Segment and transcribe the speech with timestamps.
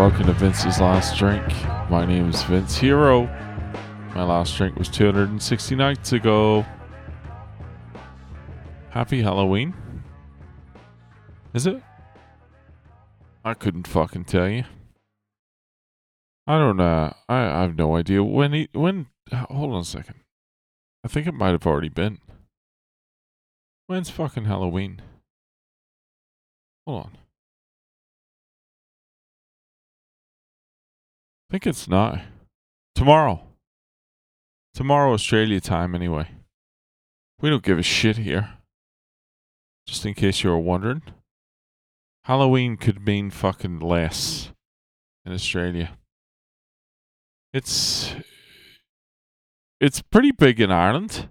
[0.00, 1.44] Welcome to Vince's Last Drink.
[1.90, 3.26] My name is Vince Hero.
[4.14, 6.64] My last drink was 260 nights ago.
[8.88, 9.74] Happy Halloween.
[11.52, 11.82] Is it?
[13.44, 14.64] I couldn't fucking tell you.
[16.46, 20.20] I don't uh I, I have no idea when he when hold on a second.
[21.04, 22.20] I think it might have already been.
[23.86, 25.02] When's fucking Halloween?
[26.86, 27.18] Hold on.
[31.50, 32.20] I think it's not.
[32.94, 33.42] Tomorrow.
[34.72, 36.28] Tomorrow, Australia time, anyway.
[37.40, 38.52] We don't give a shit here.
[39.84, 41.02] Just in case you were wondering.
[42.22, 44.52] Halloween could mean fucking less
[45.26, 45.98] in Australia.
[47.52, 48.14] It's.
[49.80, 51.30] It's pretty big in Ireland.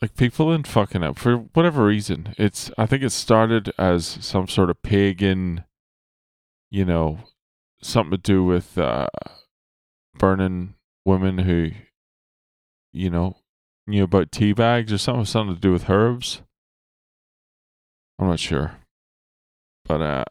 [0.00, 2.32] Like people in fucking up for whatever reason.
[2.38, 5.64] It's I think it started as some sort of pagan,
[6.70, 7.18] you know,
[7.82, 9.08] something to do with uh,
[10.18, 10.74] burning
[11.04, 11.70] women who,
[12.92, 13.36] you know,
[13.86, 16.42] knew about tea bags or something, something to do with herbs.
[18.18, 18.76] I'm not sure,
[19.84, 20.24] but uh,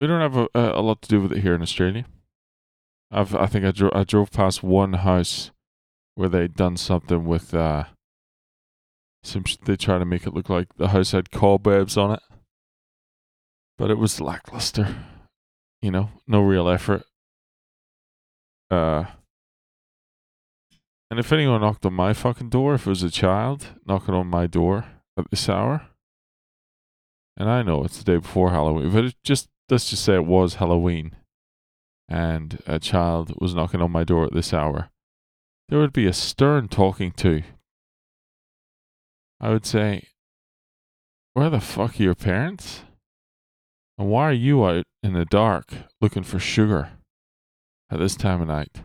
[0.00, 2.06] we don't have a, a lot to do with it here in Australia.
[3.10, 5.50] I've I think I drove I drove past one house
[6.14, 7.84] where they'd done something with uh,
[9.22, 12.22] some they try to make it look like the house had cobwebs on it,
[13.76, 14.96] but it was lackluster
[15.86, 17.04] you know, no real effort.
[18.72, 19.04] Uh,
[21.08, 24.26] and if anyone knocked on my fucking door, if it was a child knocking on
[24.26, 25.86] my door at this hour,
[27.36, 30.54] and I know it's the day before Halloween, but just let's just say it was
[30.54, 31.12] Halloween,
[32.08, 34.90] and a child was knocking on my door at this hour,
[35.68, 37.44] there would be a stern talking to.
[39.38, 40.08] I would say,
[41.34, 42.82] "Where the fuck are your parents?"
[43.98, 46.90] And why are you out in the dark looking for sugar
[47.90, 48.82] at this time of night?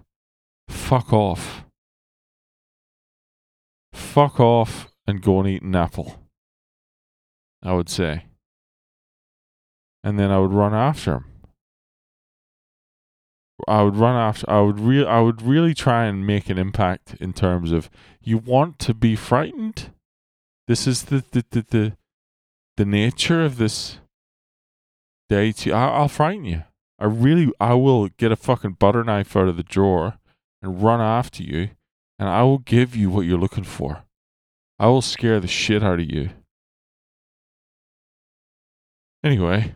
[0.70, 1.66] Fuck off.
[3.94, 6.18] Fuck off and go and eat an apple.
[7.64, 8.26] I would say.
[10.04, 11.26] And then I would run after him.
[13.68, 17.16] I would run after I would re- I would really try and make an impact
[17.20, 17.90] in terms of
[18.22, 19.92] you want to be frightened?
[20.68, 21.98] This is the the the, the,
[22.78, 24.01] the nature of this
[25.32, 26.64] day to I, I'll frighten you.
[27.00, 30.20] I really I will get a fucking butter knife out of the drawer
[30.62, 31.70] and run after you,
[32.20, 34.04] and I will give you what you're looking for.
[34.78, 36.32] I will scare the shit out of you.
[39.24, 39.76] Anyway,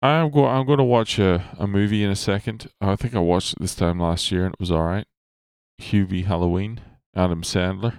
[0.00, 2.68] I'm go I'm going to watch a, a movie in a second.
[2.80, 5.06] I think I watched it this time last year and it was all right.
[5.80, 6.80] Hubie Halloween,
[7.16, 7.94] Adam Sandler.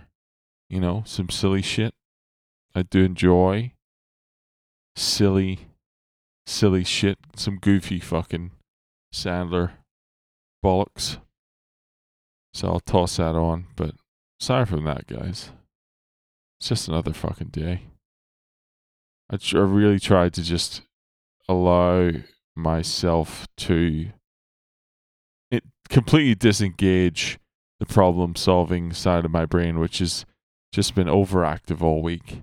[0.70, 1.94] You know, some silly shit.
[2.74, 3.74] I do enjoy
[4.96, 5.68] silly
[6.46, 8.52] silly shit, some goofy fucking
[9.14, 9.72] Sandler
[10.64, 11.18] bollocks.
[12.54, 13.96] So I'll toss that on, but
[14.40, 15.52] sorry for that, guys.
[16.60, 17.82] It's just another fucking day.
[19.30, 20.82] I, tr- I really tried to just
[21.50, 22.12] allow
[22.56, 24.08] myself to
[25.52, 27.38] it completely disengage
[27.80, 30.26] the problem solving side of my brain, which has
[30.72, 32.42] just been overactive all week.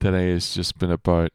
[0.00, 1.30] Today has just been about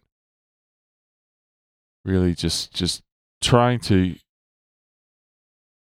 [2.05, 3.01] really just just
[3.41, 4.16] trying to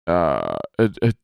[0.07, 0.57] uh,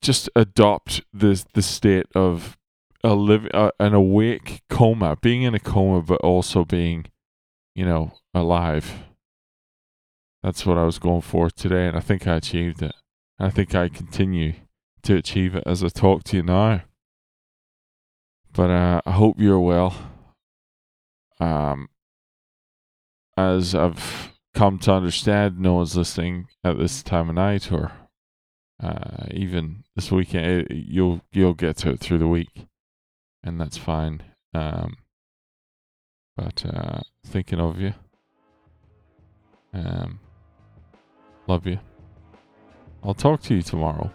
[0.00, 2.56] just adopt the the state of
[3.03, 7.06] a live uh, an awake coma, being in a coma, but also being,
[7.75, 9.05] you know, alive.
[10.43, 12.94] That's what I was going for today, and I think I achieved it.
[13.39, 14.55] I think I continue
[15.03, 16.83] to achieve it as I talk to you now.
[18.53, 19.94] But uh, I hope you're well.
[21.39, 21.89] Um,
[23.37, 27.92] as I've come to understand no one's listening at this time of night or
[28.83, 32.66] uh, even this weekend it, you'll you'll get to it through the week
[33.42, 34.22] and that's fine.
[34.54, 34.97] Um,
[36.36, 37.95] but uh, thinking of you
[39.72, 40.19] um,
[41.47, 41.78] love you.
[43.04, 44.10] I'll talk to you tomorrow.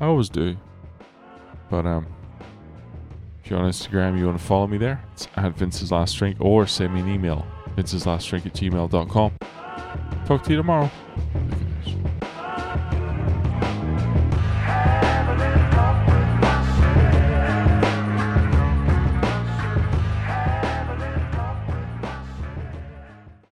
[0.00, 0.56] I always do.
[1.70, 2.06] But um
[3.42, 5.04] if you're on instagram you want to follow me there?
[5.12, 9.32] It's at vince's last drink or send me an email Vince's last drink at gmail.com.
[10.26, 10.90] Talk to you tomorrow.